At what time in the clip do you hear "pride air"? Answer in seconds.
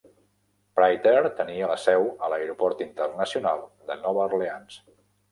0.77-1.27